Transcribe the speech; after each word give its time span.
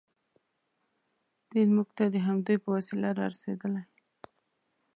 دین 1.51 1.69
موږ 1.75 1.89
ته 1.97 2.03
د 2.13 2.15
همدوی 2.27 2.57
په 2.63 2.69
وسیله 2.75 3.09
رارسېدلی. 3.19 3.83